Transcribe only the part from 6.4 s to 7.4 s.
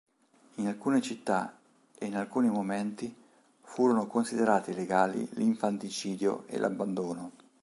e l'abbandono.